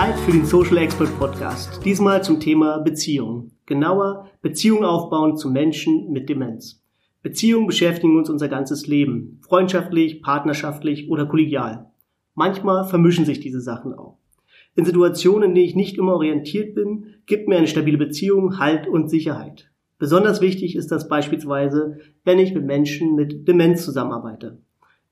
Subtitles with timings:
[0.00, 1.84] Zeit für den Social Expert Podcast.
[1.84, 3.50] Diesmal zum Thema Beziehung.
[3.66, 6.82] Genauer, Beziehung aufbauen zu Menschen mit Demenz.
[7.22, 9.42] Beziehungen beschäftigen uns unser ganzes Leben.
[9.46, 11.90] Freundschaftlich, partnerschaftlich oder kollegial.
[12.34, 14.16] Manchmal vermischen sich diese Sachen auch.
[14.74, 18.88] In Situationen, in denen ich nicht immer orientiert bin, gibt mir eine stabile Beziehung Halt
[18.88, 19.70] und Sicherheit.
[19.98, 24.62] Besonders wichtig ist das beispielsweise, wenn ich mit Menschen mit Demenz zusammenarbeite.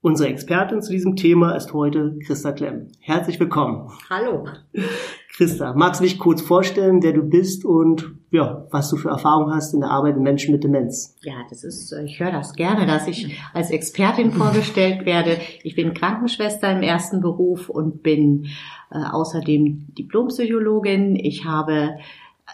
[0.00, 2.86] Unsere Expertin zu diesem Thema ist heute Christa Klemm.
[3.00, 3.90] Herzlich willkommen.
[4.08, 4.46] Hallo.
[5.34, 9.52] Christa, magst du dich kurz vorstellen, wer du bist und ja, was du für Erfahrung
[9.52, 11.16] hast in der Arbeit mit Menschen mit Demenz?
[11.22, 15.38] Ja, das ist, ich höre das gerne, dass ich als Expertin vorgestellt werde.
[15.64, 18.46] Ich bin Krankenschwester im ersten Beruf und bin
[18.92, 21.16] äh, außerdem Diplompsychologin.
[21.16, 21.96] Ich habe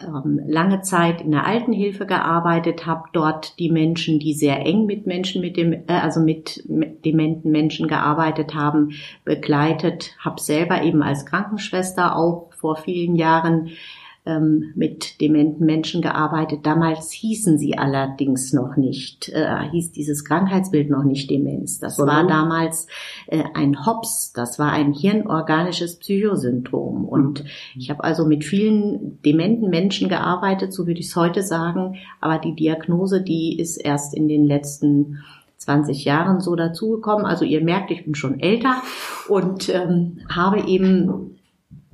[0.00, 5.40] lange Zeit in der Altenhilfe gearbeitet, habe dort die Menschen, die sehr eng mit Menschen
[5.40, 8.92] mit dem, äh, also mit, mit dementen Menschen gearbeitet haben,
[9.24, 13.70] begleitet, habe selber eben als Krankenschwester auch vor vielen Jahren
[14.26, 16.60] ähm, mit dementen Menschen gearbeitet.
[16.64, 21.78] Damals hießen sie allerdings noch nicht, äh, hieß dieses Krankheitsbild noch nicht Demenz.
[21.78, 22.06] Das mhm.
[22.06, 22.86] war damals
[23.26, 27.04] äh, ein HOPS, das war ein hirnorganisches Psychosyndrom.
[27.04, 27.48] Und mhm.
[27.76, 31.96] ich habe also mit vielen dementen Menschen gearbeitet, so würde ich es heute sagen.
[32.20, 35.18] Aber die Diagnose, die ist erst in den letzten
[35.58, 37.26] 20 Jahren so dazugekommen.
[37.26, 38.82] Also ihr merkt, ich bin schon älter
[39.28, 41.38] und ähm, habe eben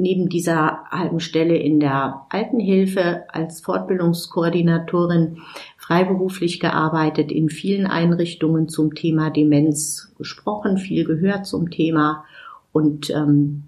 [0.00, 5.38] neben dieser halben Stelle in der Altenhilfe als Fortbildungskoordinatorin
[5.76, 12.24] freiberuflich gearbeitet, in vielen Einrichtungen zum Thema Demenz gesprochen, viel gehört zum Thema
[12.72, 13.64] und ähm,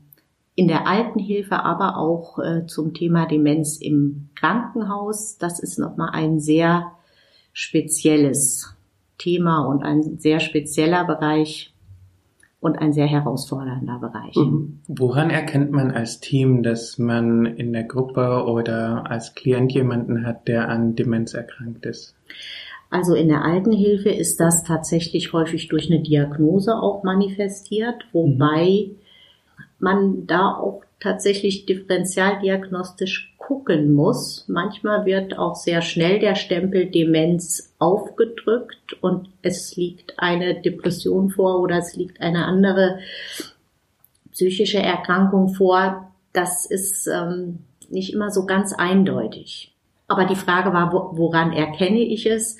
[0.55, 5.39] in der Altenhilfe, aber auch äh, zum Thema Demenz im Krankenhaus.
[5.39, 6.93] Das ist nochmal ein sehr
[7.53, 8.75] spezielles
[9.19, 11.72] Thema und ein sehr spezieller Bereich,
[12.63, 14.37] und ein sehr herausfordernder Bereich.
[14.37, 14.79] Mhm.
[14.87, 20.47] Woran erkennt man als Team, dass man in der Gruppe oder als Klient jemanden hat,
[20.47, 22.15] der an Demenz erkrankt ist?
[22.89, 28.97] Also in der Altenhilfe ist das tatsächlich häufig durch eine Diagnose auch manifestiert, wobei mhm.
[29.81, 34.45] man da auch tatsächlich differentialdiagnostisch gucken muss.
[34.49, 41.61] Manchmal wird auch sehr schnell der Stempel Demenz aufgedrückt und es liegt eine Depression vor
[41.61, 42.99] oder es liegt eine andere
[44.33, 46.13] psychische Erkrankung vor.
[46.33, 47.59] Das ist ähm,
[47.91, 49.75] nicht immer so ganz eindeutig.
[50.09, 52.59] Aber die Frage war, woran erkenne ich es?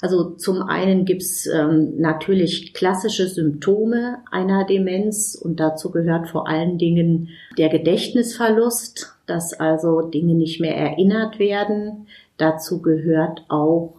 [0.00, 6.76] Also zum einen gibt's ähm, natürlich klassische Symptome einer Demenz und dazu gehört vor allen
[6.76, 12.06] Dingen der Gedächtnisverlust, dass also Dinge nicht mehr erinnert werden.
[12.36, 13.94] Dazu gehört auch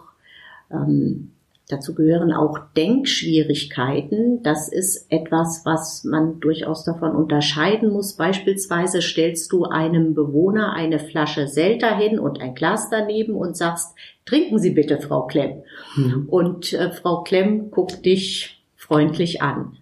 [0.71, 1.33] ähm,
[1.69, 4.43] Dazu gehören auch Denkschwierigkeiten.
[4.43, 8.13] Das ist etwas, was man durchaus davon unterscheiden muss.
[8.13, 13.95] Beispielsweise stellst du einem Bewohner eine Flasche Selter hin und ein Glas daneben und sagst,
[14.25, 15.63] trinken Sie bitte, Frau Klemm.
[15.95, 16.27] Mhm.
[16.27, 19.77] Und äh, Frau Klemm guckt dich freundlich an.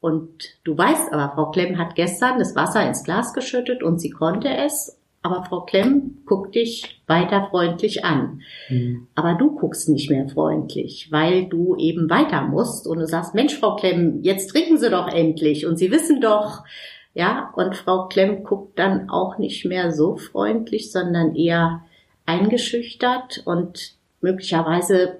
[0.00, 4.10] Und du weißt aber, Frau Klemm hat gestern das Wasser ins Glas geschüttet und sie
[4.10, 8.40] konnte es aber Frau Klemm guckt dich weiter freundlich an.
[8.68, 9.08] Mhm.
[9.14, 13.58] Aber du guckst nicht mehr freundlich, weil du eben weiter musst und du sagst, Mensch,
[13.58, 16.64] Frau Klemm, jetzt trinken Sie doch endlich und Sie wissen doch,
[17.12, 21.82] ja, und Frau Klemm guckt dann auch nicht mehr so freundlich, sondern eher
[22.24, 25.18] eingeschüchtert und möglicherweise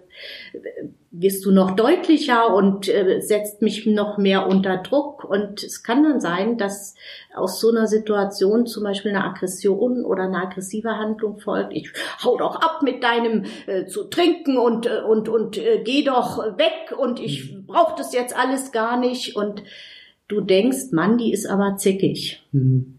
[1.13, 5.25] wirst du noch deutlicher und äh, setzt mich noch mehr unter Druck.
[5.25, 6.95] Und es kann dann sein, dass
[7.35, 11.73] aus so einer Situation zum Beispiel eine Aggression oder eine aggressive Handlung folgt.
[11.73, 11.91] Ich
[12.25, 16.39] hau doch ab mit deinem äh, zu trinken und äh, und und äh, geh doch
[16.59, 17.67] weg und ich mhm.
[17.67, 19.35] brauche das jetzt alles gar nicht.
[19.35, 19.65] Und
[20.29, 22.41] du denkst, Mann, die ist aber zickig.
[22.53, 22.99] Mhm.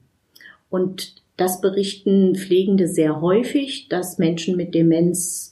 [0.69, 5.50] Und das berichten Pflegende sehr häufig, dass Menschen mit Demenz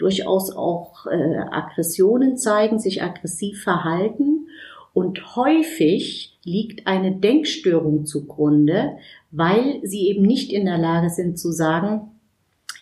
[0.00, 4.48] durchaus auch äh, Aggressionen zeigen, sich aggressiv verhalten.
[4.92, 8.96] Und häufig liegt eine Denkstörung zugrunde,
[9.30, 12.10] weil sie eben nicht in der Lage sind zu sagen,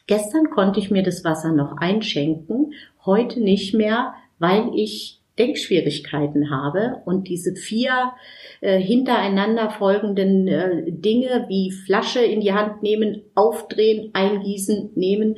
[0.07, 2.73] gestern konnte ich mir das Wasser noch einschenken,
[3.05, 8.13] heute nicht mehr, weil ich Denkschwierigkeiten habe und diese vier
[8.61, 15.37] äh, hintereinander folgenden äh, Dinge wie Flasche in die Hand nehmen, aufdrehen, eingießen, nehmen,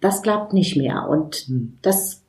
[0.00, 1.08] das klappt nicht mehr.
[1.08, 1.78] Und hm.
[1.82, 2.22] das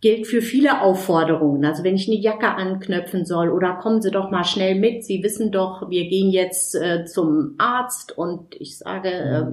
[0.00, 1.64] gilt für viele Aufforderungen.
[1.64, 5.04] Also wenn ich eine Jacke anknöpfen soll oder kommen Sie doch mal schnell mit.
[5.04, 9.44] Sie wissen doch, wir gehen jetzt äh, zum Arzt und ich sage, äh,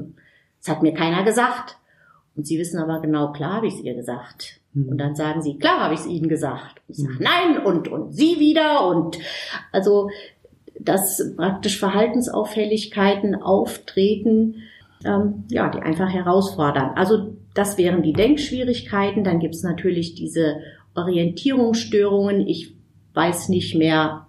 [0.61, 1.77] es hat mir keiner gesagt.
[2.35, 4.59] Und Sie wissen aber genau, klar habe ich es ihr gesagt.
[4.73, 4.89] Mhm.
[4.89, 6.81] Und dann sagen Sie, klar habe ich es Ihnen gesagt.
[6.87, 9.17] Ich sage, nein und und Sie wieder und
[9.71, 10.09] also
[10.79, 14.63] dass praktisch Verhaltensauffälligkeiten auftreten,
[15.05, 16.91] ähm, ja, die einfach herausfordern.
[16.95, 19.23] Also das wären die Denkschwierigkeiten.
[19.23, 20.57] Dann gibt's natürlich diese
[20.95, 22.47] Orientierungsstörungen.
[22.47, 22.75] Ich
[23.13, 24.27] weiß nicht mehr,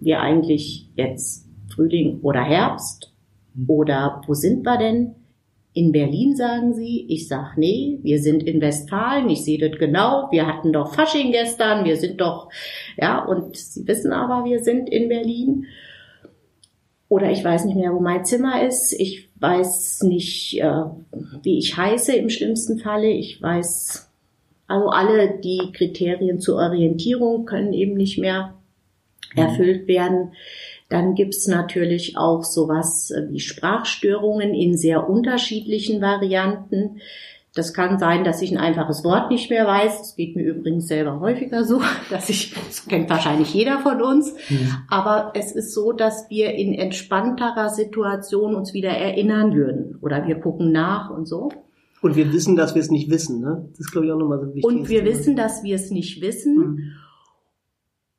[0.00, 3.12] wir eigentlich jetzt Frühling oder Herbst
[3.66, 5.14] oder wo sind wir denn?
[5.76, 10.28] In Berlin sagen sie, ich sag nee, wir sind in Westfalen, ich sehe das genau,
[10.30, 12.48] wir hatten doch Fasching gestern, wir sind doch,
[12.96, 15.66] ja, und sie wissen aber, wir sind in Berlin.
[17.08, 20.84] Oder ich weiß nicht mehr, wo mein Zimmer ist, ich weiß nicht, äh,
[21.42, 24.10] wie ich heiße im schlimmsten Falle, ich weiß,
[24.66, 28.54] also alle die Kriterien zur Orientierung können eben nicht mehr
[29.34, 29.42] mhm.
[29.42, 30.32] erfüllt werden.
[30.88, 37.00] Dann gibt's natürlich auch sowas wie Sprachstörungen in sehr unterschiedlichen Varianten.
[37.54, 39.98] Das kann sein, dass ich ein einfaches Wort nicht mehr weiß.
[39.98, 41.80] Das geht mir übrigens selber häufiger so,
[42.10, 44.34] dass ich, das kennt wahrscheinlich jeder von uns.
[44.50, 44.72] Mhm.
[44.88, 49.98] Aber es ist so, dass wir in entspannterer Situation uns wieder erinnern würden.
[50.02, 51.50] Oder wir gucken nach und so.
[52.02, 53.66] Und wir wissen, dass wir es nicht wissen, ne?
[53.70, 54.64] Das ist, glaube ich, auch nochmal so wichtig.
[54.64, 56.56] Und wir wissen, dass wir es nicht wissen.
[56.56, 56.92] Mhm.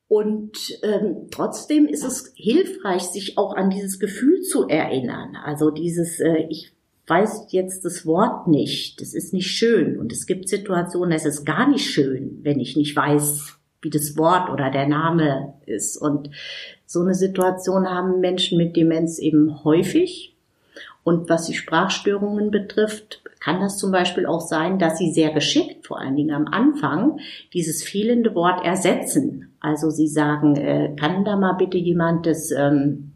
[0.07, 5.35] Und ähm, trotzdem ist es hilfreich, sich auch an dieses Gefühl zu erinnern.
[5.35, 6.74] Also dieses, äh, ich
[7.07, 9.99] weiß jetzt das Wort nicht, das ist nicht schön.
[9.99, 14.17] Und es gibt Situationen, es ist gar nicht schön, wenn ich nicht weiß, wie das
[14.17, 15.97] Wort oder der Name ist.
[15.97, 16.31] Und
[16.85, 20.35] so eine Situation haben Menschen mit Demenz eben häufig.
[21.03, 25.85] Und was die Sprachstörungen betrifft, kann das zum Beispiel auch sein, dass sie sehr geschickt,
[25.85, 27.19] vor allen Dingen am Anfang,
[27.53, 29.55] dieses fehlende Wort ersetzen.
[29.59, 33.13] Also sie sagen, äh, kann da mal bitte jemand das, ähm,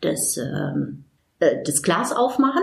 [0.00, 1.02] das, ähm,
[1.40, 2.62] äh, das Glas aufmachen?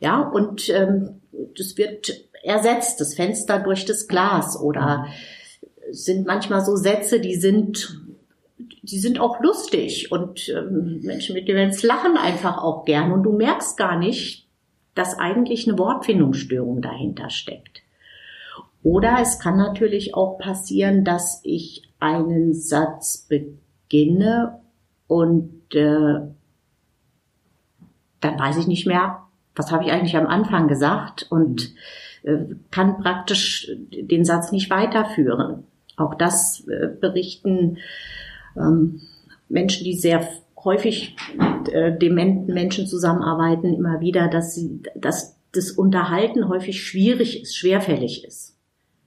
[0.00, 1.20] Ja, und ähm,
[1.56, 2.12] das wird
[2.42, 5.06] ersetzt, das Fenster durch das Glas oder
[5.90, 8.04] sind manchmal so Sätze, die sind
[8.82, 13.32] die sind auch lustig und ähm, Menschen mit Demenz lachen einfach auch gern und du
[13.32, 14.48] merkst gar nicht,
[14.94, 17.82] dass eigentlich eine Wortfindungsstörung dahinter steckt.
[18.82, 24.60] Oder es kann natürlich auch passieren, dass ich einen Satz beginne
[25.06, 26.20] und äh,
[28.20, 29.27] dann weiß ich nicht mehr,
[29.58, 31.74] was habe ich eigentlich am Anfang gesagt und
[32.22, 35.64] äh, kann praktisch den Satz nicht weiterführen.
[35.96, 37.78] Auch das äh, berichten
[38.56, 39.00] ähm,
[39.48, 40.26] Menschen, die sehr
[40.62, 47.42] häufig mit äh, dementen Menschen zusammenarbeiten, immer wieder, dass sie, dass das Unterhalten häufig schwierig
[47.42, 48.56] ist, schwerfällig ist.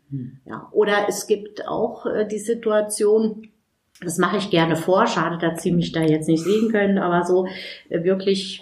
[0.09, 0.39] Hm.
[0.45, 3.50] Ja, oder es gibt auch die Situation,
[4.01, 7.24] das mache ich gerne vor, schade, dass Sie mich da jetzt nicht sehen können, aber
[7.24, 7.48] so
[7.89, 8.62] wirklich,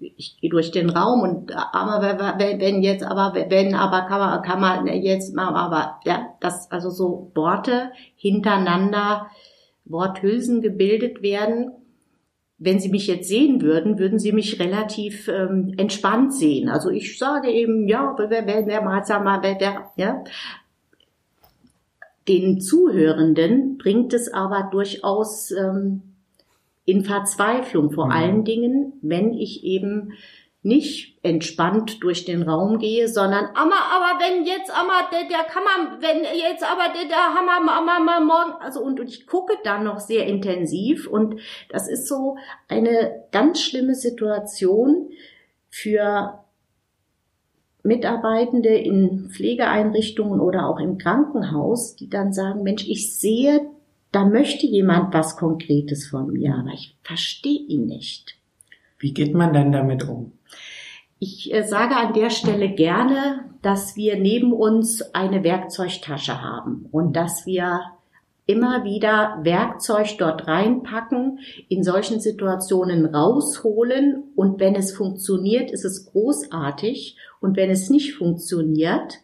[0.00, 4.42] ich gehe durch den Raum und aber wenn, wenn jetzt, aber wenn, aber kann man,
[4.42, 9.26] kann man jetzt mal, aber ja, das also so Worte hintereinander,
[9.84, 11.72] Worthülsen gebildet werden,
[12.58, 16.68] wenn Sie mich jetzt sehen würden, würden Sie mich relativ ähm, entspannt sehen.
[16.68, 20.24] Also ich sage eben, ja, wer, wer, wer mal, sag mal, wer, wer, ja.
[22.28, 26.02] Den Zuhörenden bringt es aber durchaus ähm,
[26.90, 28.12] in Verzweiflung, vor mhm.
[28.12, 30.12] allen Dingen, wenn ich eben
[30.62, 35.62] nicht entspannt durch den Raum gehe, sondern aber, aber wenn jetzt aber der, der kann
[35.64, 39.54] man, wenn jetzt aber der, der Hammer, mal, mal morgen, also und, und ich gucke
[39.64, 42.36] dann noch sehr intensiv und das ist so
[42.68, 45.08] eine ganz schlimme Situation
[45.70, 46.44] für
[47.82, 53.70] Mitarbeitende in Pflegeeinrichtungen oder auch im Krankenhaus, die dann sagen, Mensch, ich sehe,
[54.12, 58.36] da möchte jemand was Konkretes von mir, aber ich verstehe ihn nicht.
[58.98, 60.32] Wie geht man dann damit um?
[61.18, 67.14] Ich äh, sage an der Stelle gerne, dass wir neben uns eine Werkzeugtasche haben und
[67.14, 67.80] dass wir
[68.46, 71.38] immer wieder Werkzeug dort reinpacken,
[71.68, 78.14] in solchen Situationen rausholen und wenn es funktioniert, ist es großartig und wenn es nicht
[78.14, 79.18] funktioniert,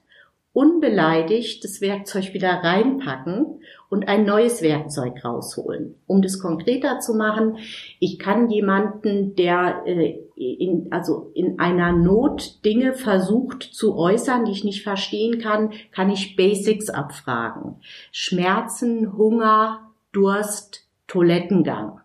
[0.56, 3.60] unbeleidigt das Werkzeug wieder reinpacken
[3.90, 5.96] und ein neues Werkzeug rausholen.
[6.06, 7.58] Um das konkreter zu machen,
[8.00, 14.52] ich kann jemanden, der äh, in, also in einer Not Dinge versucht zu äußern, die
[14.52, 17.76] ich nicht verstehen kann, kann ich Basics abfragen.
[18.10, 22.00] Schmerzen, Hunger, Durst, Toilettengang.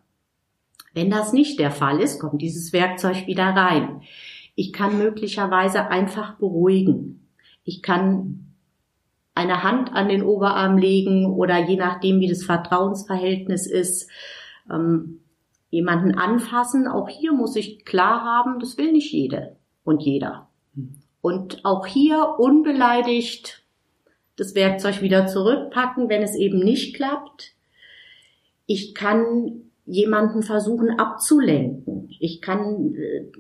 [0.93, 4.01] Wenn das nicht der Fall ist, kommt dieses Werkzeug wieder rein.
[4.55, 7.20] Ich kann möglicherweise einfach beruhigen.
[7.63, 8.55] Ich kann
[9.33, 14.09] eine Hand an den Oberarm legen oder je nachdem, wie das Vertrauensverhältnis ist,
[14.69, 15.21] ähm,
[15.69, 16.87] jemanden anfassen.
[16.87, 20.49] Auch hier muss ich klar haben, das will nicht jede und jeder.
[21.21, 23.63] Und auch hier unbeleidigt
[24.35, 27.53] das Werkzeug wieder zurückpacken, wenn es eben nicht klappt.
[28.65, 32.09] Ich kann jemanden versuchen abzulenken.
[32.19, 33.31] Ich kann, äh,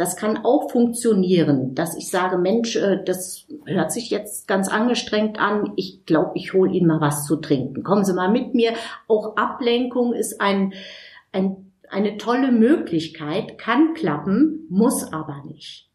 [0.00, 5.38] das kann auch funktionieren, dass ich sage, Mensch, äh, das hört sich jetzt ganz angestrengt
[5.38, 5.74] an.
[5.76, 7.82] Ich glaube, ich hole Ihnen mal was zu trinken.
[7.82, 8.72] Kommen Sie mal mit mir.
[9.08, 10.72] Auch Ablenkung ist ein,
[11.32, 15.90] ein, eine tolle Möglichkeit, kann klappen, muss aber nicht.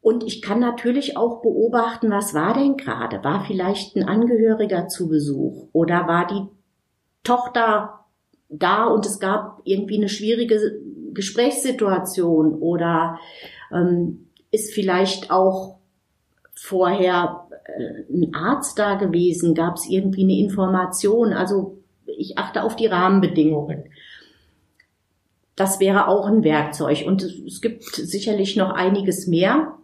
[0.00, 3.24] Und ich kann natürlich auch beobachten, was war denn gerade?
[3.24, 6.46] War vielleicht ein Angehöriger zu Besuch oder war die
[7.24, 8.04] Tochter
[8.48, 10.78] da und es gab irgendwie eine schwierige
[11.14, 13.18] Gesprächssituation oder
[13.72, 15.78] ähm, ist vielleicht auch
[16.54, 21.32] vorher äh, ein Arzt da gewesen, gab es irgendwie eine Information.
[21.32, 23.84] Also ich achte auf die Rahmenbedingungen.
[25.56, 27.04] Das wäre auch ein Werkzeug.
[27.06, 29.78] Und es gibt sicherlich noch einiges mehr,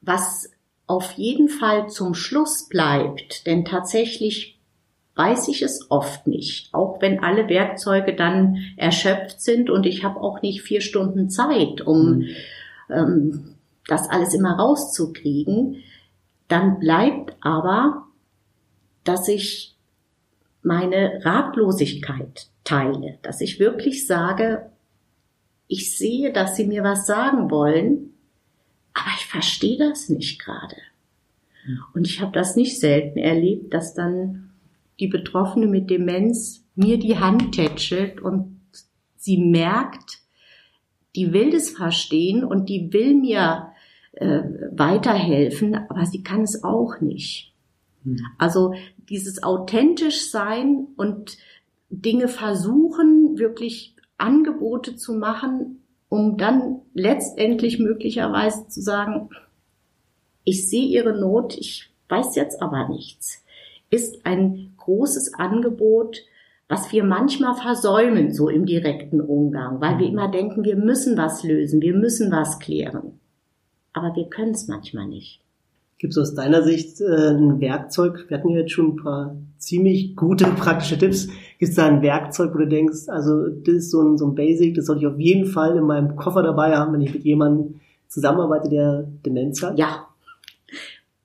[0.00, 0.50] was
[0.86, 3.46] auf jeden Fall zum Schluss bleibt.
[3.46, 4.57] Denn tatsächlich
[5.18, 10.20] weiß ich es oft nicht, auch wenn alle Werkzeuge dann erschöpft sind und ich habe
[10.20, 12.28] auch nicht vier Stunden Zeit, um mhm.
[12.88, 13.54] ähm,
[13.88, 15.82] das alles immer rauszukriegen.
[16.46, 18.06] Dann bleibt aber,
[19.02, 19.74] dass ich
[20.62, 24.70] meine Ratlosigkeit teile, dass ich wirklich sage,
[25.66, 28.14] ich sehe, dass Sie mir was sagen wollen,
[28.94, 30.76] aber ich verstehe das nicht gerade.
[31.66, 31.80] Mhm.
[31.94, 34.47] Und ich habe das nicht selten erlebt, dass dann
[35.00, 38.60] die Betroffene mit Demenz mir die Hand tätschelt und
[39.16, 40.20] sie merkt,
[41.16, 43.72] die will das verstehen und die will mir
[44.12, 47.54] äh, weiterhelfen, aber sie kann es auch nicht.
[48.04, 48.18] Hm.
[48.38, 48.74] Also
[49.08, 51.38] dieses authentisch sein und
[51.90, 59.30] Dinge versuchen, wirklich Angebote zu machen, um dann letztendlich möglicherweise zu sagen,
[60.44, 63.44] ich sehe ihre Not, ich weiß jetzt aber nichts,
[63.90, 66.24] ist ein großes Angebot,
[66.66, 70.12] was wir manchmal versäumen, so im direkten Umgang, weil wir mhm.
[70.12, 73.20] immer denken, wir müssen was lösen, wir müssen was klären.
[73.92, 75.40] Aber wir können es manchmal nicht.
[75.98, 78.26] Gibt es aus deiner Sicht äh, ein Werkzeug?
[78.28, 81.26] Wir hatten ja jetzt schon ein paar ziemlich gute praktische Tipps.
[81.58, 84.34] Gibt es da ein Werkzeug, wo du denkst, also das ist so ein, so ein
[84.34, 87.24] Basic, das sollte ich auf jeden Fall in meinem Koffer dabei haben, wenn ich mit
[87.24, 89.78] jemandem zusammenarbeite, der Demenz hat?
[89.78, 90.06] Ja.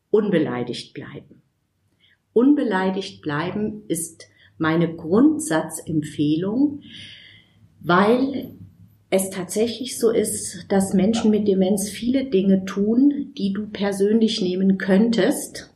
[0.09, 1.42] Unbeleidigt bleiben.
[2.33, 6.81] Unbeleidigt bleiben ist meine Grundsatzempfehlung,
[7.79, 8.55] weil
[9.09, 14.79] es tatsächlich so ist, dass Menschen mit Demenz viele Dinge tun, die du persönlich nehmen
[14.79, 15.71] könntest.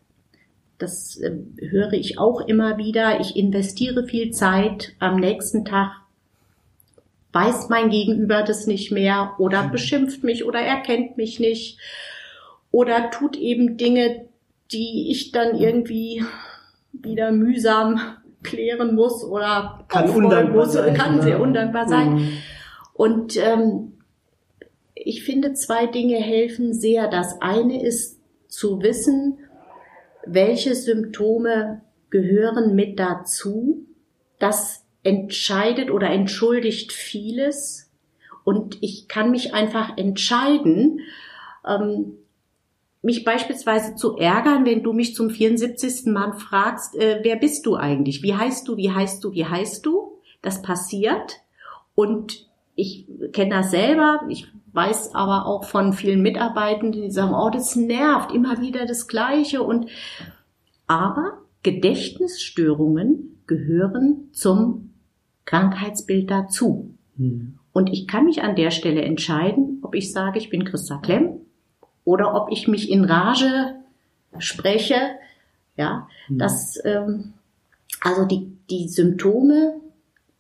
[0.80, 3.20] Das äh, höre ich auch immer wieder.
[3.20, 4.94] Ich investiere viel Zeit.
[5.00, 5.92] Am nächsten Tag
[7.34, 9.72] weiß mein Gegenüber das nicht mehr oder mhm.
[9.72, 11.78] beschimpft mich oder erkennt mich nicht
[12.72, 14.26] oder tut eben Dinge,
[14.72, 16.24] die ich dann irgendwie
[16.92, 18.00] wieder mühsam
[18.44, 22.16] klären muss oder kann undankbar muss, sein, kann sehr undankbar sein.
[22.16, 22.32] Mhm.
[22.94, 23.94] Und ähm,
[24.94, 27.08] ich finde, zwei Dinge helfen sehr.
[27.08, 29.40] Das eine ist zu wissen,
[30.26, 33.86] welche Symptome gehören mit dazu.
[34.40, 37.92] Das entscheidet oder entschuldigt vieles.
[38.44, 41.02] Und ich kann mich einfach entscheiden,
[41.68, 42.18] ähm,
[43.08, 46.08] mich beispielsweise zu ärgern, wenn du mich zum 74.
[46.08, 48.22] Mal fragst, äh, wer bist du eigentlich?
[48.22, 48.76] Wie heißt du?
[48.76, 49.32] Wie heißt du?
[49.32, 50.20] Wie heißt du?
[50.42, 51.38] Das passiert.
[51.96, 52.46] Und
[52.76, 54.20] ich kenne das selber.
[54.28, 59.08] Ich weiß aber auch von vielen Mitarbeitenden, die sagen, oh, das nervt, immer wieder das
[59.08, 59.64] Gleiche.
[59.64, 59.86] Und,
[60.86, 64.90] aber Gedächtnisstörungen gehören zum
[65.46, 66.94] Krankheitsbild dazu.
[67.16, 67.58] Hm.
[67.72, 71.37] Und ich kann mich an der Stelle entscheiden, ob ich sage, ich bin Christa Klemm
[72.08, 73.76] oder ob ich mich in Rage
[74.40, 74.96] spreche.
[75.76, 76.38] Ja, mhm.
[76.40, 77.34] das, ähm,
[78.00, 79.82] also die, die Symptome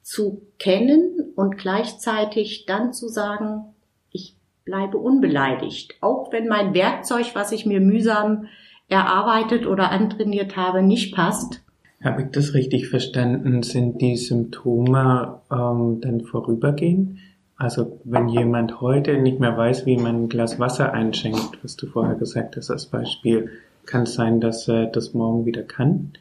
[0.01, 3.65] zu kennen und gleichzeitig dann zu sagen,
[4.11, 8.47] ich bleibe unbeleidigt, auch wenn mein Werkzeug, was ich mir mühsam
[8.87, 11.61] erarbeitet oder antrainiert habe, nicht passt.
[12.01, 13.61] Habe ich das richtig verstanden?
[13.61, 17.19] Sind die Symptome ähm, dann vorübergehend?
[17.57, 21.87] Also wenn jemand heute nicht mehr weiß, wie man ein Glas Wasser einschenkt, was du
[21.87, 23.49] vorher gesagt hast als Beispiel,
[23.85, 26.13] kann es sein, dass er das morgen wieder kann?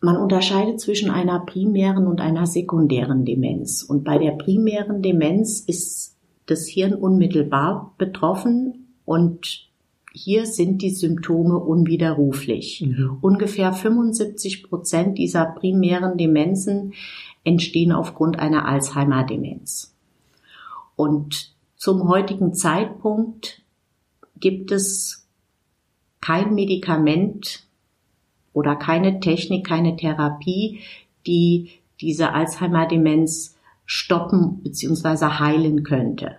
[0.00, 3.82] Man unterscheidet zwischen einer primären und einer sekundären Demenz.
[3.82, 6.16] Und bei der primären Demenz ist
[6.46, 9.68] das Hirn unmittelbar betroffen und
[10.12, 12.84] hier sind die Symptome unwiderruflich.
[12.84, 13.18] Mhm.
[13.20, 16.94] Ungefähr 75 Prozent dieser primären Demenzen
[17.44, 19.94] entstehen aufgrund einer Alzheimer-Demenz.
[21.00, 23.62] Und zum heutigen Zeitpunkt
[24.38, 25.26] gibt es
[26.20, 27.64] kein Medikament
[28.52, 30.80] oder keine Technik, keine Therapie,
[31.26, 31.70] die
[32.02, 35.38] diese Alzheimer-Demenz stoppen bzw.
[35.38, 36.36] heilen könnte.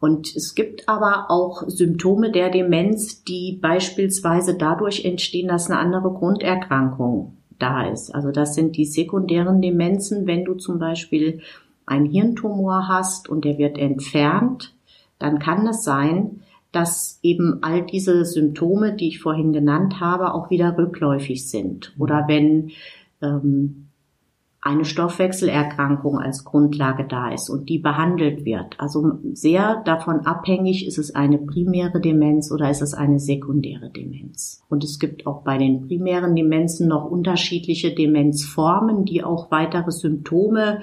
[0.00, 6.12] Und es gibt aber auch Symptome der Demenz, die beispielsweise dadurch entstehen, dass eine andere
[6.12, 8.14] Grunderkrankung da ist.
[8.14, 11.40] Also das sind die sekundären Demenzen, wenn du zum Beispiel
[11.86, 14.74] einen Hirntumor hast und der wird entfernt,
[15.18, 20.50] dann kann es sein, dass eben all diese Symptome, die ich vorhin genannt habe, auch
[20.50, 21.94] wieder rückläufig sind.
[21.98, 22.72] Oder wenn
[23.22, 23.85] ähm,
[24.66, 28.74] eine Stoffwechselerkrankung als Grundlage da ist und die behandelt wird.
[28.78, 34.64] Also sehr davon abhängig, ist es eine primäre Demenz oder ist es eine sekundäre Demenz.
[34.68, 40.82] Und es gibt auch bei den primären Demenzen noch unterschiedliche Demenzformen, die auch weitere Symptome,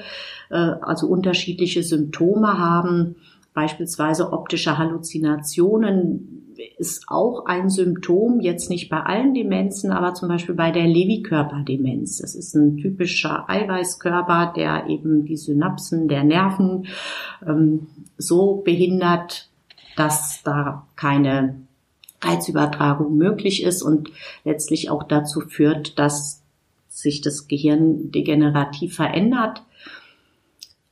[0.50, 3.18] äh, also unterschiedliche Symptome haben.
[3.54, 10.56] Beispielsweise optische Halluzinationen ist auch ein Symptom, jetzt nicht bei allen Demenzen, aber zum Beispiel
[10.56, 12.18] bei der Lewy-Körperdemenz.
[12.20, 16.88] Das ist ein typischer Eiweißkörper, der eben die Synapsen der Nerven
[17.46, 19.50] ähm, so behindert,
[19.96, 21.56] dass da keine
[22.22, 24.10] Reizübertragung möglich ist und
[24.44, 26.42] letztlich auch dazu führt, dass
[26.88, 29.64] sich das Gehirn degenerativ verändert.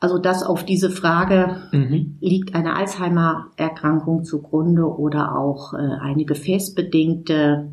[0.02, 2.18] Also dass auf diese Frage, mhm.
[2.22, 7.72] liegt eine Alzheimer-Erkrankung zugrunde oder auch äh, eine gefäßbedingte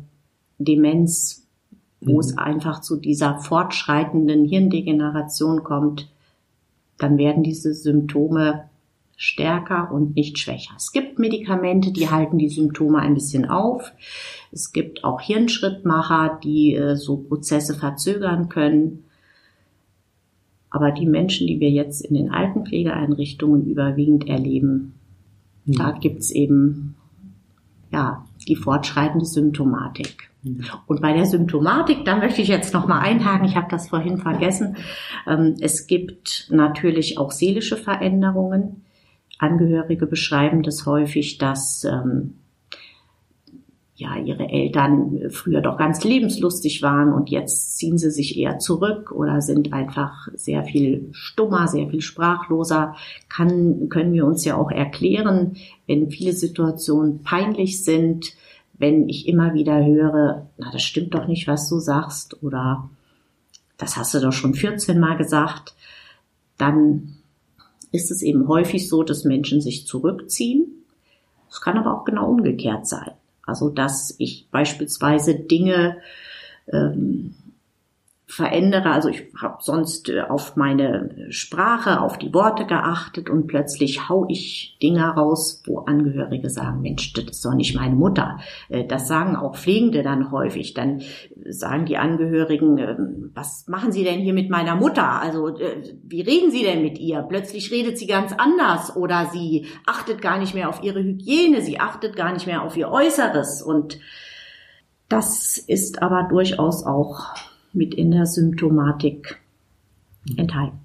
[0.59, 1.47] Demenz,
[2.01, 2.19] wo mhm.
[2.19, 6.07] es einfach zu dieser fortschreitenden Hirndegeneration kommt,
[6.99, 8.69] dann werden diese Symptome
[9.17, 10.75] stärker und nicht schwächer.
[10.77, 13.91] Es gibt Medikamente, die halten die Symptome ein bisschen auf.
[14.51, 19.05] Es gibt auch Hirnschrittmacher, die äh, so Prozesse verzögern können.
[20.71, 24.93] Aber die Menschen, die wir jetzt in den Altenpflegeeinrichtungen überwiegend erleben,
[25.65, 25.73] mhm.
[25.73, 26.95] da gibt's eben
[27.91, 30.29] ja die fortschreitende Symptomatik.
[30.43, 30.65] Mhm.
[30.87, 33.47] Und bei der Symptomatik, da möchte ich jetzt noch mal einhaken.
[33.47, 34.77] Ich habe das vorhin vergessen.
[35.27, 38.83] Ähm, es gibt natürlich auch seelische Veränderungen.
[39.37, 42.35] Angehörige beschreiben das häufig, dass ähm,
[43.99, 49.11] ja, ihre Eltern früher doch ganz lebenslustig waren und jetzt ziehen sie sich eher zurück
[49.11, 52.95] oder sind einfach sehr viel stummer, sehr viel sprachloser,
[53.27, 58.31] kann, können wir uns ja auch erklären, wenn viele Situationen peinlich sind,
[58.77, 62.89] wenn ich immer wieder höre, na, das stimmt doch nicht, was du sagst oder
[63.77, 65.75] das hast du doch schon 14 Mal gesagt,
[66.57, 67.17] dann
[67.91, 70.85] ist es eben häufig so, dass Menschen sich zurückziehen.
[71.49, 73.11] Es kann aber auch genau umgekehrt sein.
[73.49, 75.97] Also dass ich beispielsweise Dinge
[76.71, 77.35] ähm,
[78.29, 78.91] verändere.
[78.91, 84.27] Also ich habe sonst äh, auf meine Sprache, auf die Worte geachtet und plötzlich hau
[84.29, 88.39] ich Dinge raus, wo Angehörige sagen, Mensch, das ist doch nicht meine Mutter.
[88.69, 90.75] Äh, das sagen auch Pflegende dann häufig.
[90.75, 91.01] Dann
[91.49, 95.21] sagen die Angehörigen, ähm, was machen Sie denn hier mit meiner Mutter?
[95.21, 97.23] Also äh, wie reden Sie denn mit ihr?
[97.23, 101.79] Plötzlich redet sie ganz anders oder sie achtet gar nicht mehr auf ihre Hygiene, sie
[101.79, 103.99] achtet gar nicht mehr auf ihr Äußeres und
[105.07, 107.33] das ist aber durchaus auch
[107.73, 109.39] mit in der Symptomatik
[110.37, 110.79] enthalten.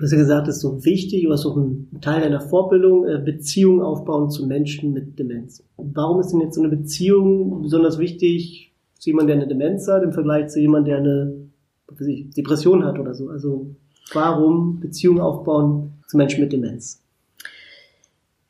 [0.00, 3.06] Du hast ja gesagt, es ist so wichtig, oder ist so ein Teil deiner Vorbildung,
[3.06, 5.62] äh, Beziehungen aufbauen zu Menschen mit Demenz.
[5.76, 10.02] Warum ist denn jetzt so eine Beziehung besonders wichtig zu jemandem, der eine Demenz hat,
[10.02, 13.28] im Vergleich zu jemandem, der eine ich, Depression hat oder so?
[13.28, 13.74] Also
[14.14, 17.02] warum Beziehungen aufbauen zu Menschen mit Demenz?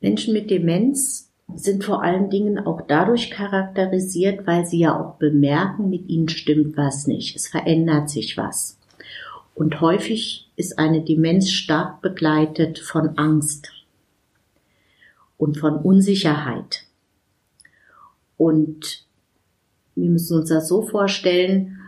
[0.00, 5.90] Menschen mit Demenz sind vor allen Dingen auch dadurch charakterisiert, weil sie ja auch bemerken,
[5.90, 7.36] mit ihnen stimmt was nicht.
[7.36, 8.78] Es verändert sich was.
[9.54, 13.70] Und häufig ist eine Demenz stark begleitet von Angst
[15.36, 16.84] und von Unsicherheit.
[18.36, 19.04] Und
[19.94, 21.78] wir müssen uns das so vorstellen,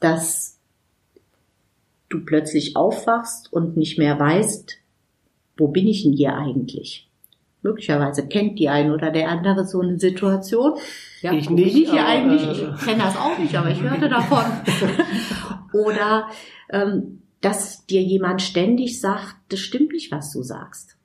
[0.00, 0.58] dass
[2.08, 4.76] du plötzlich aufwachst und nicht mehr weißt,
[5.56, 7.07] wo bin ich denn hier eigentlich?
[7.62, 10.74] Möglicherweise kennt die ein oder der andere so eine Situation.
[11.20, 11.76] Ja, ich nicht.
[11.76, 14.44] Ich hier eigentlich, ich äh, kenne das auch nicht, aber ich hörte davon.
[15.72, 16.28] oder
[16.70, 20.96] ähm, dass dir jemand ständig sagt, das stimmt nicht, was du sagst.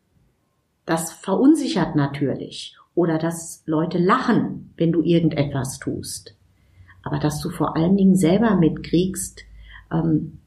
[0.86, 2.76] Das verunsichert natürlich.
[2.96, 6.36] Oder dass Leute lachen, wenn du irgendetwas tust.
[7.04, 9.44] Aber dass du vor allen Dingen selber mitkriegst,
[9.92, 10.40] ähm,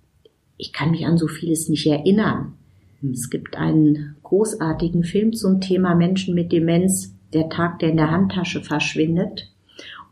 [0.57, 2.55] ich kann mich an so vieles nicht erinnern.
[3.13, 8.11] Es gibt einen großartigen Film zum Thema Menschen mit Demenz, der Tag, der in der
[8.11, 9.53] Handtasche verschwindet.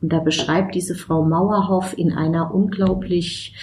[0.01, 3.55] Und da beschreibt diese Frau Mauerhoff in einer unglaublich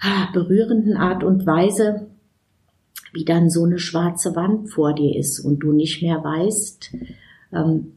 [0.00, 2.06] ah, berührenden Art und Weise,
[3.12, 6.94] wie dann so eine schwarze Wand vor dir ist und du nicht mehr weißt,
[7.52, 7.92] ähm,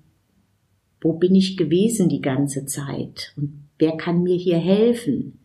[1.01, 5.39] wo bin ich gewesen die ganze Zeit und wer kann mir hier helfen?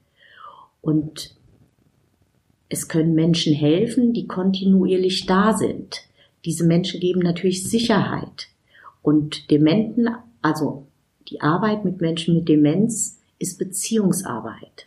[0.81, 1.37] Und
[2.72, 6.04] es können Menschen helfen, die kontinuierlich da sind.
[6.46, 8.48] Diese Menschen geben natürlich Sicherheit.
[9.02, 10.08] Und Dementen,
[10.40, 10.87] also
[11.28, 14.87] die Arbeit mit Menschen mit Demenz, ist Beziehungsarbeit.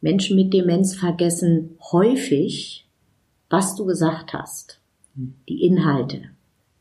[0.00, 2.86] Menschen mit Demenz vergessen häufig,
[3.50, 4.78] was du gesagt hast,
[5.48, 6.22] die Inhalte.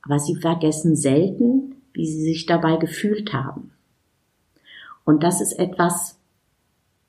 [0.03, 3.71] Aber sie vergessen selten, wie sie sich dabei gefühlt haben.
[5.03, 6.19] Und das ist etwas,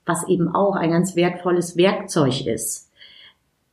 [0.07, 2.88] was eben auch ein ganz wertvolles Werkzeug ist,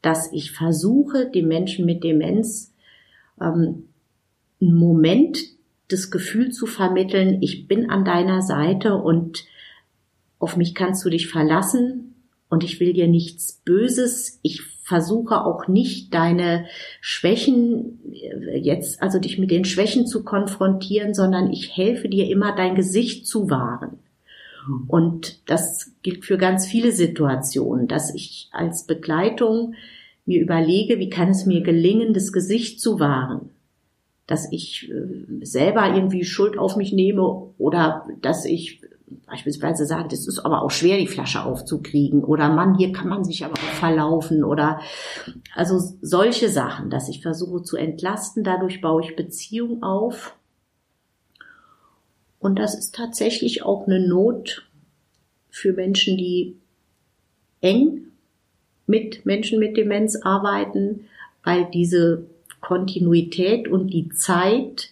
[0.05, 2.73] dass ich versuche, den Menschen mit Demenz
[3.41, 3.89] ähm,
[4.61, 5.39] einen Moment
[5.87, 9.45] das Gefühl zu vermitteln, ich bin an deiner Seite und
[10.39, 12.15] auf mich kannst du dich verlassen
[12.49, 14.39] und ich will dir nichts Böses.
[14.43, 16.65] Ich versuche auch nicht deine
[17.01, 22.55] Schwächen äh, jetzt, also dich mit den Schwächen zu konfrontieren, sondern ich helfe dir immer
[22.55, 23.99] dein Gesicht zu wahren.
[24.65, 24.83] Hm.
[24.87, 29.73] Und das gilt für ganz viele Situationen, dass ich als Begleitung
[30.25, 33.49] mir überlege, wie kann es mir gelingen, das Gesicht zu wahren
[34.27, 38.81] dass ich äh, selber irgendwie Schuld auf mich nehme oder dass ich
[39.27, 43.23] beispielsweise sage, das ist aber auch schwer, die Flasche aufzukriegen oder Mann, hier kann man
[43.23, 44.79] sich aber auch verlaufen oder
[45.53, 50.35] also solche Sachen, dass ich versuche zu entlasten, dadurch baue ich Beziehung auf.
[52.39, 54.67] Und das ist tatsächlich auch eine Not
[55.49, 56.57] für Menschen, die
[57.61, 58.11] eng
[58.87, 61.07] mit Menschen mit Demenz arbeiten,
[61.43, 62.25] weil diese
[62.61, 64.91] Kontinuität und die Zeit,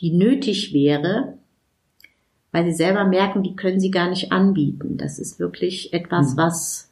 [0.00, 1.38] die nötig wäre,
[2.52, 4.96] weil sie selber merken, die können sie gar nicht anbieten.
[4.96, 6.36] Das ist wirklich etwas, mhm.
[6.38, 6.90] was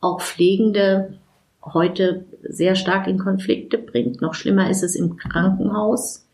[0.00, 1.18] auch Pflegende
[1.64, 4.20] heute sehr stark in Konflikte bringt.
[4.20, 6.26] Noch schlimmer ist es im Krankenhaus,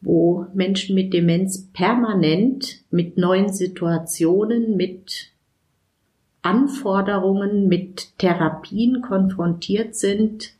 [0.00, 5.32] wo Menschen mit Demenz permanent mit neuen Situationen, mit
[6.44, 10.52] Anforderungen mit Therapien konfrontiert sind,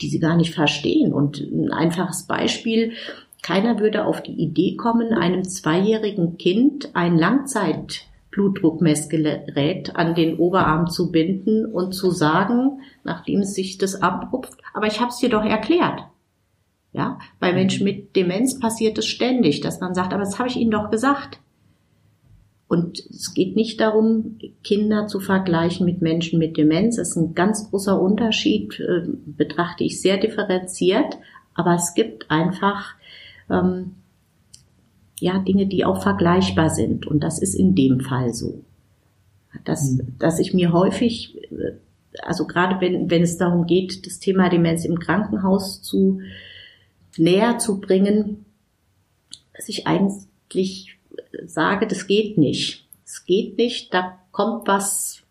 [0.00, 1.12] die sie gar nicht verstehen.
[1.12, 2.94] Und ein einfaches Beispiel,
[3.42, 11.12] keiner würde auf die Idee kommen, einem zweijährigen Kind ein Langzeitblutdruckmessgerät an den Oberarm zu
[11.12, 15.44] binden und zu sagen, nachdem es sich das abrupft, aber ich habe es dir doch
[15.44, 16.08] erklärt.
[16.92, 20.56] Ja, bei Menschen mit Demenz passiert es ständig, dass man sagt, aber das habe ich
[20.56, 21.38] Ihnen doch gesagt.
[22.72, 26.96] Und es geht nicht darum, Kinder zu vergleichen mit Menschen mit Demenz.
[26.96, 31.18] Das ist ein ganz großer Unterschied, äh, betrachte ich sehr differenziert.
[31.52, 32.94] Aber es gibt einfach
[33.50, 33.96] ähm,
[35.20, 37.06] ja Dinge, die auch vergleichbar sind.
[37.06, 38.64] Und das ist in dem Fall so.
[39.66, 40.14] Dass, mhm.
[40.18, 41.72] dass ich mir häufig, äh,
[42.22, 46.22] also gerade wenn, wenn es darum geht, das Thema Demenz im Krankenhaus zu
[47.18, 48.46] näher zu bringen,
[49.52, 50.96] dass ich eigentlich
[51.44, 52.88] sage, das geht nicht.
[53.04, 55.22] Es geht nicht, da kommt was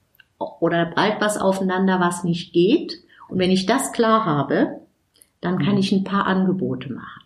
[0.59, 3.03] oder bleibt was aufeinander, was nicht geht.
[3.29, 4.81] Und wenn ich das klar habe,
[5.39, 5.79] dann kann mhm.
[5.79, 7.23] ich ein paar Angebote machen.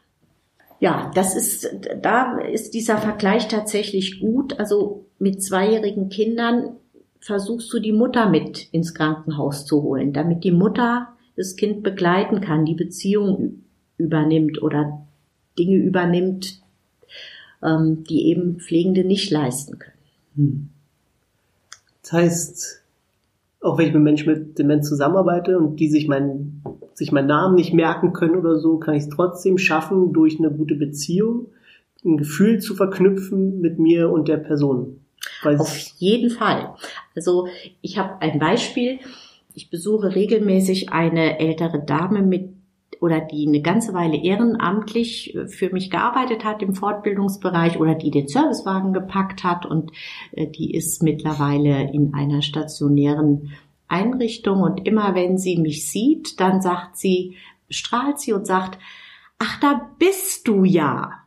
[0.80, 1.70] Ja, das ist,
[2.02, 4.60] da ist dieser Vergleich tatsächlich gut.
[4.60, 6.76] Also mit zweijährigen Kindern
[7.20, 12.42] versuchst du die Mutter mit ins Krankenhaus zu holen, damit die Mutter das Kind begleiten
[12.42, 13.64] kann, die Beziehung
[13.98, 15.06] übernimmt oder
[15.58, 16.62] Dinge übernimmt,
[18.04, 19.98] die eben Pflegende nicht leisten können.
[20.36, 20.70] Hm.
[22.02, 22.84] Das heißt,
[23.62, 27.56] auch wenn ich mit Menschen mit Demenz zusammenarbeite und die sich meinen, sich meinen Namen
[27.56, 31.48] nicht merken können oder so, kann ich es trotzdem schaffen, durch eine gute Beziehung
[32.06, 35.00] ein Gefühl zu verknüpfen mit mir und der Person.
[35.42, 36.76] Weil Auf jeden Fall.
[37.16, 37.48] Also
[37.82, 39.00] ich habe ein Beispiel.
[39.56, 42.50] Ich besuche regelmäßig eine ältere Dame mit
[43.02, 48.12] oder die eine ganze Weile ehrenamtlich äh, für mich gearbeitet hat im Fortbildungsbereich oder die
[48.12, 49.92] den Servicewagen gepackt hat und
[50.32, 53.54] äh, die ist mittlerweile in einer stationären
[53.88, 57.36] Einrichtung und immer wenn sie mich sieht, dann sagt sie,
[57.70, 58.80] strahlt sie und sagt,
[59.40, 61.26] ach, da bist du ja.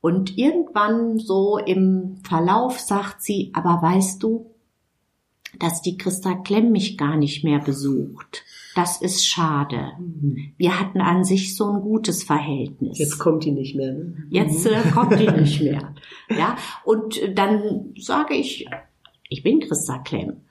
[0.00, 4.50] Und irgendwann so im Verlauf sagt sie, aber weißt du,
[5.58, 8.44] dass die Christa Klemm mich gar nicht mehr besucht.
[8.76, 9.92] Das ist schade.
[9.98, 10.52] Mhm.
[10.58, 12.98] Wir hatten an sich so ein gutes Verhältnis.
[12.98, 13.94] Jetzt kommt die nicht mehr.
[13.94, 14.26] Ne?
[14.28, 15.94] Jetzt äh, kommt die nicht mehr.
[16.28, 18.66] Ja, und dann sage ich,
[19.30, 20.42] ich bin Christa Klemm.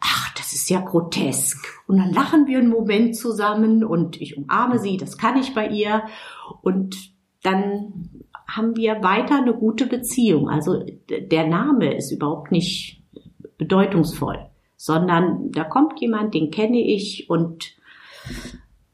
[0.00, 1.82] Ach, das ist ja grotesk.
[1.86, 5.68] Und dann lachen wir einen Moment zusammen und ich umarme sie, das kann ich bei
[5.68, 6.04] ihr.
[6.62, 6.96] Und
[7.42, 8.08] dann
[8.46, 10.48] haben wir weiter eine gute Beziehung.
[10.48, 13.02] Also der Name ist überhaupt nicht
[13.58, 14.47] bedeutungsvoll
[14.78, 17.74] sondern da kommt jemand, den kenne ich und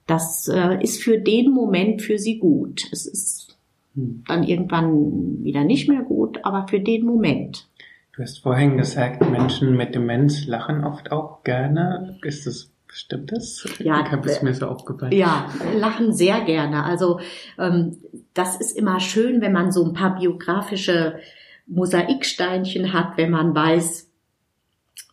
[0.06, 2.82] das äh, ist für den Moment für sie gut.
[2.90, 3.56] Es ist
[3.94, 4.24] hm.
[4.26, 7.68] dann irgendwann wieder nicht mehr gut, aber für den Moment.
[8.16, 12.18] Du hast vorhin gesagt, Menschen mit Demenz lachen oft auch gerne.
[12.22, 13.66] Ist das Stimmt das?
[13.80, 15.10] Ja, ich habe es mir so aufgefallen.
[15.10, 16.84] Ja, lachen sehr gerne.
[16.84, 17.18] Also
[17.58, 17.96] ähm,
[18.34, 21.18] das ist immer schön, wenn man so ein paar biografische
[21.66, 24.12] Mosaiksteinchen hat, wenn man weiß,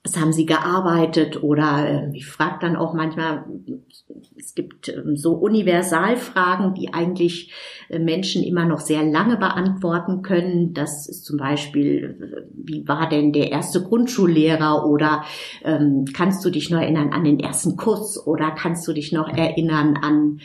[0.04, 1.44] was haben Sie gearbeitet?
[1.44, 3.46] Oder äh, ich frage dann auch manchmal,
[4.36, 7.54] es gibt ähm, so Universalfragen, die eigentlich
[7.90, 10.74] äh, Menschen immer noch sehr lange beantworten können.
[10.74, 14.88] Das ist zum Beispiel, äh, wie war denn der erste Grundschullehrer?
[14.88, 15.24] Oder
[15.64, 18.26] ähm, kannst du dich noch erinnern an den ersten Kuss?
[18.26, 20.40] Oder kannst du dich noch erinnern an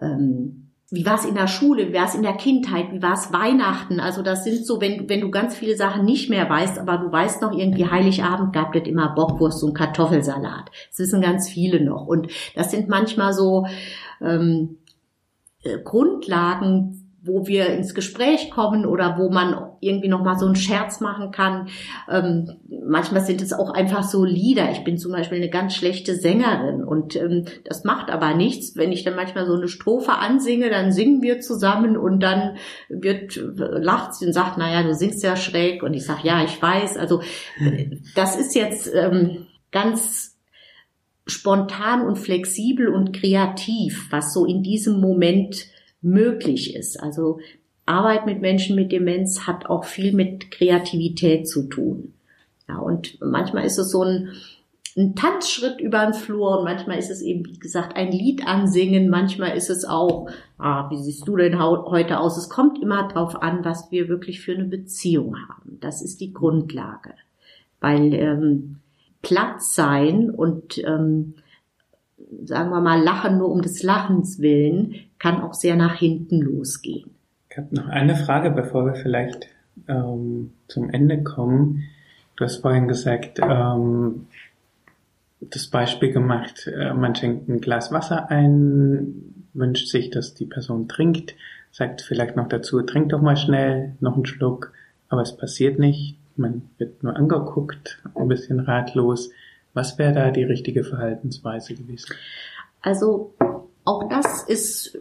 [0.00, 3.14] ähm, wie war es in der Schule, wie war es in der Kindheit, wie war
[3.14, 3.98] es Weihnachten.
[3.98, 7.10] Also das sind so, wenn, wenn du ganz viele Sachen nicht mehr weißt, aber du
[7.10, 10.70] weißt noch irgendwie Heiligabend gab es immer Bockwurst und Kartoffelsalat.
[10.90, 12.06] Das wissen ganz viele noch.
[12.06, 13.66] Und das sind manchmal so
[14.20, 14.76] ähm,
[15.62, 20.56] äh, Grundlagen, wo wir ins Gespräch kommen oder wo man irgendwie noch mal so einen
[20.56, 21.68] Scherz machen kann.
[22.10, 24.72] Ähm, manchmal sind es auch einfach so Lieder.
[24.72, 28.76] Ich bin zum Beispiel eine ganz schlechte Sängerin und ähm, das macht aber nichts.
[28.76, 32.56] Wenn ich dann manchmal so eine Strophe ansinge, dann singen wir zusammen und dann
[32.88, 36.60] wird lacht sie und sagt, naja, du singst ja schräg und ich sage, ja, ich
[36.60, 36.96] weiß.
[36.96, 37.22] Also
[38.16, 40.38] das ist jetzt ähm, ganz
[41.26, 45.71] spontan und flexibel und kreativ, was so in diesem Moment
[46.02, 47.00] möglich ist.
[47.00, 47.38] Also
[47.86, 52.12] Arbeit mit Menschen mit Demenz hat auch viel mit Kreativität zu tun.
[52.68, 54.30] Ja, und manchmal ist es so ein,
[54.96, 59.08] ein Tanzschritt über den Flur und manchmal ist es eben, wie gesagt, ein Lied ansingen,
[59.08, 62.36] manchmal ist es auch, ah, wie siehst du denn heute aus?
[62.36, 65.78] Es kommt immer darauf an, was wir wirklich für eine Beziehung haben.
[65.80, 67.14] Das ist die Grundlage.
[67.80, 68.76] Weil ähm,
[69.22, 71.34] Platz sein und ähm,
[72.44, 77.10] sagen wir mal, Lachen nur um des Lachens willen, kann auch sehr nach hinten losgehen.
[77.50, 79.46] Ich habe noch eine Frage, bevor wir vielleicht
[79.88, 81.84] ähm, zum Ende kommen.
[82.36, 84.26] Du hast vorhin gesagt, ähm,
[85.40, 90.88] das Beispiel gemacht, äh, man schenkt ein Glas Wasser ein, wünscht sich, dass die Person
[90.88, 91.34] trinkt,
[91.70, 94.72] sagt vielleicht noch dazu, trink doch mal schnell noch einen Schluck,
[95.08, 96.16] aber es passiert nicht.
[96.36, 99.30] Man wird nur angeguckt, ein bisschen ratlos.
[99.74, 102.14] Was wäre da die richtige Verhaltensweise gewesen?
[102.80, 103.34] Also
[103.84, 104.98] auch das ist,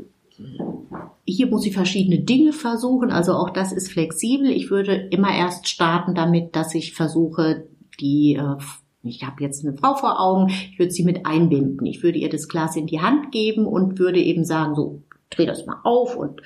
[1.26, 3.12] hier muss ich verschiedene Dinge versuchen.
[3.12, 4.50] Also auch das ist flexibel.
[4.50, 7.66] Ich würde immer erst starten damit, dass ich versuche,
[8.00, 8.56] die äh,
[9.04, 11.86] ich habe jetzt eine Frau vor Augen, ich würde sie mit einbinden.
[11.88, 15.46] Ich würde ihr das Glas in die Hand geben und würde eben sagen, so, dreh
[15.46, 16.42] das mal auf und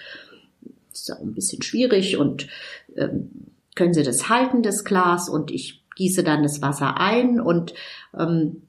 [0.94, 2.48] ist auch ein bisschen schwierig und
[2.96, 3.30] ähm,
[3.76, 7.74] können Sie das halten, das Glas und ich gieße dann das Wasser ein und
[8.18, 8.64] ähm,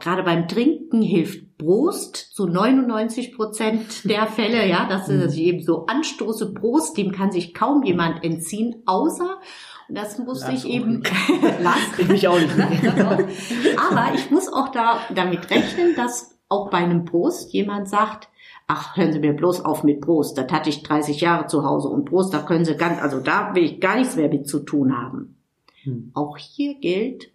[0.00, 5.62] gerade beim Trinken hilft Prost zu 99 Prozent der Fälle, ja, dass, dass ich eben
[5.62, 9.38] so anstoße Prost, dem kann sich kaum jemand entziehen, außer
[9.88, 11.02] und das musste Lass ich eben
[11.62, 11.80] lassen.
[11.98, 12.50] Ich mich auch nicht.
[12.58, 18.28] Aber ich muss auch da damit rechnen, dass auch bei einem Prost jemand sagt,
[18.66, 21.88] ach, hören Sie mir bloß auf mit Prost, das hatte ich 30 Jahre zu Hause
[21.88, 24.60] und Prost, da können Sie ganz, also da will ich gar nichts mehr mit zu
[24.60, 25.35] tun haben.
[25.86, 26.10] Hm.
[26.14, 27.30] Auch hier gilt,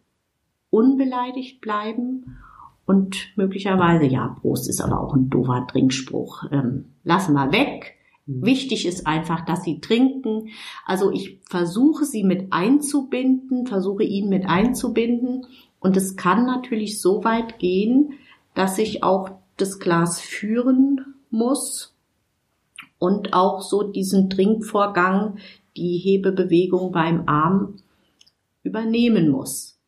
[0.69, 2.37] unbeleidigt bleiben
[2.85, 6.45] und möglicherweise, ja, Prost ist aber auch ein doofer Trinkspruch.
[6.51, 7.95] Ähm, lassen wir weg.
[8.27, 8.45] Hm.
[8.45, 10.49] Wichtig ist einfach, dass sie trinken.
[10.85, 15.45] Also ich versuche sie mit einzubinden, versuche ihn mit einzubinden.
[15.79, 18.13] Und es kann natürlich so weit gehen,
[18.53, 21.95] dass ich auch das Glas führen muss
[22.99, 25.37] und auch so diesen Trinkvorgang,
[25.77, 27.77] die Hebebewegung beim Arm
[28.63, 29.79] übernehmen muss.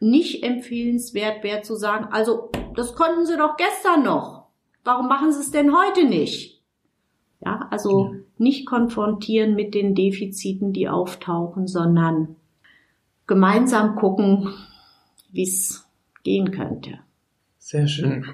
[0.00, 4.46] Nicht empfehlenswert wäre zu sagen, also das konnten Sie doch gestern noch.
[4.84, 6.62] Warum machen Sie es denn heute nicht?
[7.44, 12.36] Ja, also nicht konfrontieren mit den Defiziten, die auftauchen, sondern
[13.26, 14.52] gemeinsam gucken,
[15.30, 15.86] wie es
[16.22, 16.98] gehen könnte.
[17.58, 18.24] Sehr schön.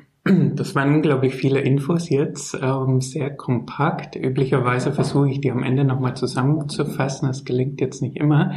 [0.54, 4.16] Das waren unglaublich viele Infos jetzt, ähm, sehr kompakt.
[4.16, 7.28] Üblicherweise versuche ich die am Ende nochmal zusammenzufassen.
[7.28, 8.54] Das gelingt jetzt nicht immer.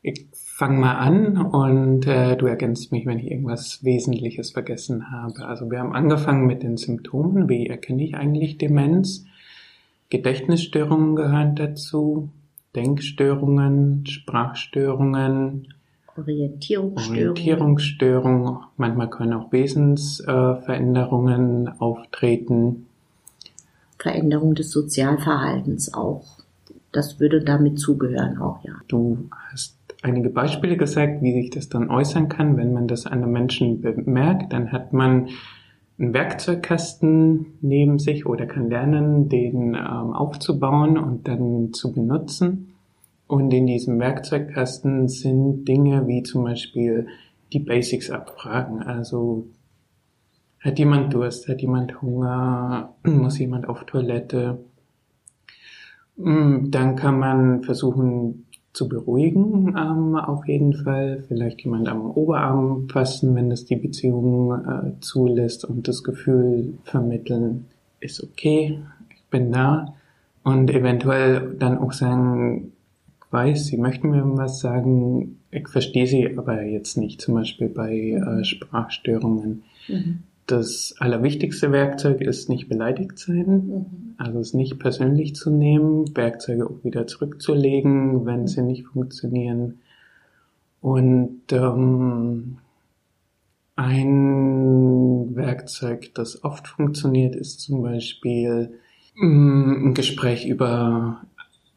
[0.00, 5.46] Ich fang mal an und äh, du ergänzt mich, wenn ich irgendwas Wesentliches vergessen habe.
[5.46, 7.48] Also wir haben angefangen mit den Symptomen.
[7.48, 9.24] Wie erkenne ich eigentlich Demenz?
[10.10, 12.30] Gedächtnisstörungen gehören dazu,
[12.74, 15.68] Denkstörungen, Sprachstörungen,
[16.16, 17.28] Orientierungsstörungen.
[17.28, 18.56] Orientierungsstörungen.
[18.76, 22.86] Manchmal können auch Wesensveränderungen äh, auftreten.
[23.96, 26.26] Veränderung des Sozialverhaltens auch.
[26.90, 28.72] Das würde damit zugehören auch, ja.
[28.88, 33.22] Du hast einige Beispiele gesagt, wie sich das dann äußern kann, wenn man das an
[33.22, 34.52] einem Menschen bemerkt.
[34.52, 35.28] Dann hat man
[35.98, 42.74] einen Werkzeugkasten neben sich oder kann lernen, den ähm, aufzubauen und dann zu benutzen.
[43.26, 47.08] Und in diesem Werkzeugkasten sind Dinge wie zum Beispiel
[47.52, 48.82] die Basics abfragen.
[48.82, 49.48] Also
[50.60, 54.60] hat jemand Durst, hat jemand Hunger, muss jemand auf Toilette?
[56.16, 61.24] Hm, dann kann man versuchen zu beruhigen, ähm, auf jeden Fall.
[61.28, 67.66] Vielleicht jemand am Oberarm fassen, wenn das die Beziehung äh, zulässt und das Gefühl vermitteln,
[68.00, 68.78] ist okay,
[69.10, 69.94] ich bin da.
[70.44, 72.72] Und eventuell dann auch sagen,
[73.20, 77.68] ich weiß, Sie möchten mir was sagen, ich verstehe Sie aber jetzt nicht, zum Beispiel
[77.68, 79.64] bei äh, Sprachstörungen.
[79.88, 80.20] Mhm.
[80.48, 84.14] Das allerwichtigste Werkzeug ist nicht beleidigt sein, mhm.
[84.16, 89.80] also es nicht persönlich zu nehmen, Werkzeuge auch wieder zurückzulegen, wenn sie nicht funktionieren.
[90.80, 92.56] Und ähm,
[93.76, 98.72] ein Werkzeug, das oft funktioniert, ist zum Beispiel
[99.16, 101.26] mm, ein Gespräch über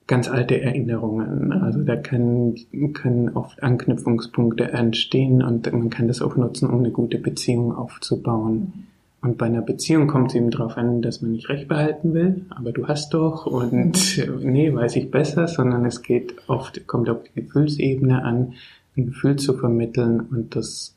[0.08, 1.54] ganz alte Erinnerungen.
[1.54, 2.56] Also da können,
[2.94, 8.88] können oft Anknüpfungspunkte entstehen und man kann das auch nutzen, um eine gute Beziehung aufzubauen.
[9.22, 12.46] Und bei einer Beziehung kommt es eben darauf an, dass man nicht recht behalten will,
[12.50, 14.40] aber du hast doch und mhm.
[14.52, 18.54] nee, weiß ich besser, sondern es geht oft, kommt auf die Gefühlsebene an,
[18.98, 20.96] ein Gefühl zu vermitteln und das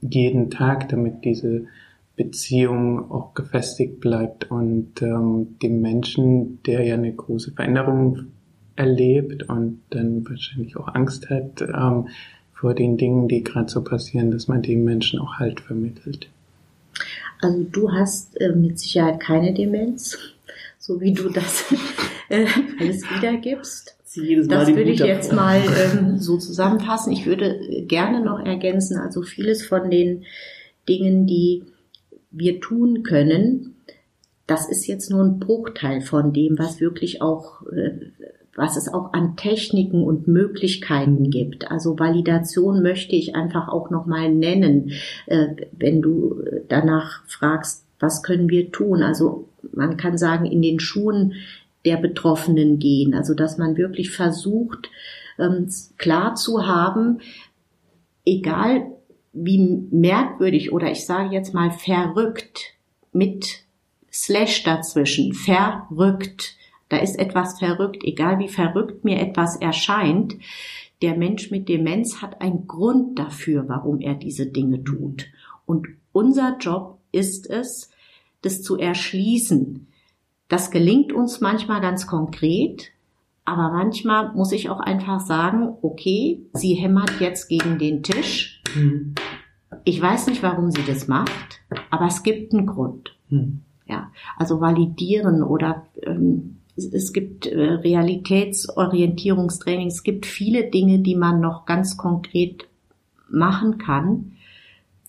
[0.00, 1.66] jeden Tag, damit diese
[2.22, 8.26] Beziehung auch gefestigt bleibt und ähm, dem Menschen, der ja eine große Veränderung
[8.76, 12.08] erlebt und dann wahrscheinlich auch Angst hat ähm,
[12.52, 16.28] vor den Dingen, die gerade so passieren, dass man dem Menschen auch Halt vermittelt.
[17.40, 20.18] Also du hast äh, mit Sicherheit keine Demenz,
[20.78, 21.72] so wie du das
[22.28, 22.44] äh,
[22.78, 23.96] alles wiedergibst.
[24.46, 25.62] das würde ich jetzt mal
[25.98, 27.14] ähm, so zusammenfassen.
[27.14, 30.24] Ich würde gerne noch ergänzen, also vieles von den
[30.86, 31.64] Dingen, die
[32.30, 33.76] wir tun können,
[34.46, 38.10] das ist jetzt nur ein Bruchteil von dem, was wirklich auch, äh,
[38.56, 41.70] was es auch an Techniken und Möglichkeiten gibt.
[41.70, 44.92] Also Validation möchte ich einfach auch nochmal nennen,
[45.26, 49.02] äh, wenn du danach fragst, was können wir tun?
[49.02, 51.34] Also man kann sagen, in den Schuhen
[51.84, 53.14] der Betroffenen gehen.
[53.14, 54.90] Also dass man wirklich versucht,
[55.38, 57.20] ähm, klar zu haben,
[58.24, 58.86] egal
[59.32, 62.74] wie merkwürdig oder ich sage jetzt mal verrückt
[63.12, 63.64] mit
[64.12, 66.56] Slash dazwischen, verrückt.
[66.88, 70.36] Da ist etwas verrückt, egal wie verrückt mir etwas erscheint.
[71.02, 75.26] Der Mensch mit Demenz hat einen Grund dafür, warum er diese Dinge tut.
[75.64, 77.90] Und unser Job ist es,
[78.42, 79.86] das zu erschließen.
[80.48, 82.90] Das gelingt uns manchmal ganz konkret,
[83.44, 88.62] aber manchmal muss ich auch einfach sagen, okay, sie hämmert jetzt gegen den Tisch.
[88.74, 89.14] Mhm.
[89.84, 93.16] Ich weiß nicht, warum sie das macht, aber es gibt einen Grund.
[93.28, 93.62] Mhm.
[93.86, 99.88] Ja, also validieren oder ähm, es, es gibt äh, Realitätsorientierungstraining.
[99.88, 102.68] Es gibt viele Dinge, die man noch ganz konkret
[103.28, 104.36] machen kann.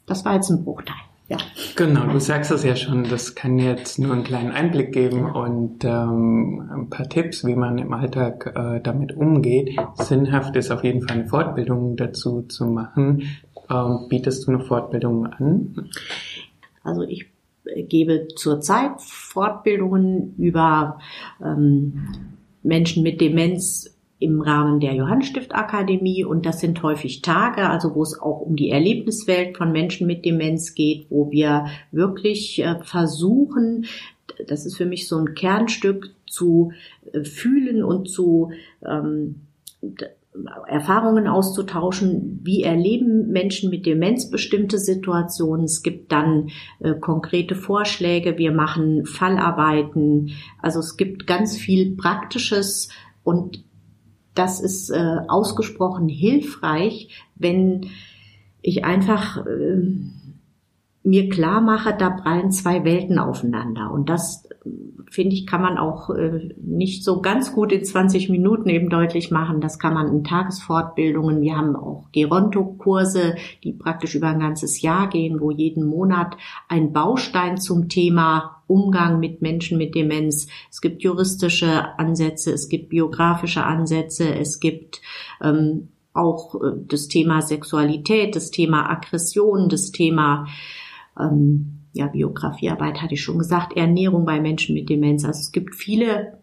[0.06, 0.96] Das war jetzt ein Bruchteil.
[1.32, 1.38] Ja.
[1.78, 5.86] Genau, du sagst es ja schon, das kann jetzt nur einen kleinen Einblick geben und
[5.86, 9.80] ähm, ein paar Tipps, wie man im Alltag äh, damit umgeht.
[9.96, 13.24] Sinnhaft ist auf jeden Fall eine Fortbildung dazu zu machen.
[13.70, 15.90] Ähm, bietest du eine Fortbildung an?
[16.84, 17.28] Also ich
[17.88, 21.00] gebe zurzeit Fortbildungen über
[21.42, 22.10] ähm,
[22.62, 26.24] Menschen mit Demenz im Rahmen der Johannstift-Akademie.
[26.24, 30.24] Und das sind häufig Tage, also wo es auch um die Erlebniswelt von Menschen mit
[30.24, 33.86] Demenz geht, wo wir wirklich äh, versuchen,
[34.48, 36.72] das ist für mich so ein Kernstück, zu
[37.12, 38.52] äh, fühlen und zu
[38.86, 39.42] ähm,
[40.68, 45.66] Erfahrungen auszutauschen, wie erleben Menschen mit Demenz bestimmte Situationen.
[45.66, 50.32] Es gibt dann äh, konkrete Vorschläge, wir machen Fallarbeiten,
[50.62, 52.90] also es gibt ganz viel Praktisches.
[53.24, 53.64] Und
[54.34, 57.88] das ist äh, ausgesprochen hilfreich, wenn
[58.62, 59.82] ich einfach äh,
[61.04, 63.92] mir klar mache, da prallen zwei Welten aufeinander.
[63.92, 64.48] Und das
[65.10, 69.32] finde ich, kann man auch äh, nicht so ganz gut in 20 Minuten eben deutlich
[69.32, 69.60] machen.
[69.60, 71.42] Das kann man in Tagesfortbildungen.
[71.42, 76.38] Wir haben auch Geronto-Kurse, die praktisch über ein ganzes Jahr gehen, wo jeden Monat
[76.68, 80.48] ein Baustein zum Thema Umgang mit Menschen mit Demenz.
[80.70, 85.02] Es gibt juristische Ansätze, es gibt biografische Ansätze, es gibt
[85.42, 90.48] ähm, auch äh, das Thema Sexualität, das Thema Aggression, das Thema
[91.20, 95.26] ähm, ja, Biografiearbeit hatte ich schon gesagt, Ernährung bei Menschen mit Demenz.
[95.26, 96.40] Also es gibt viele,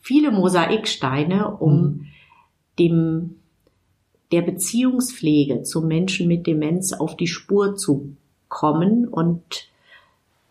[0.00, 2.06] viele Mosaiksteine, um mhm.
[2.78, 3.36] dem,
[4.30, 8.16] der Beziehungspflege zu Menschen mit Demenz auf die Spur zu
[8.48, 9.70] kommen und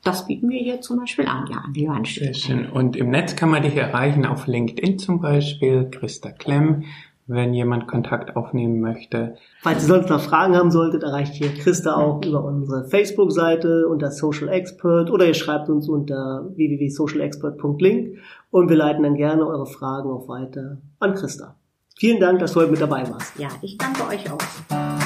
[0.03, 2.65] das bieten wir hier zum Beispiel an, ja, an die Sehr schön.
[2.67, 6.85] Und im Netz kann man dich erreichen, auf LinkedIn zum Beispiel, Christa Klemm,
[7.27, 9.35] wenn jemand Kontakt aufnehmen möchte.
[9.61, 14.11] Falls ihr sonst noch Fragen haben solltet, erreicht ihr Christa auch über unsere Facebook-Seite unter
[14.11, 18.17] Social Expert oder ihr schreibt uns unter www.socialexpert.link
[18.51, 21.55] und wir leiten dann gerne eure Fragen auch weiter an Christa.
[21.97, 23.37] Vielen Dank, dass du heute mit dabei warst.
[23.37, 25.00] Ja, ich danke euch auch.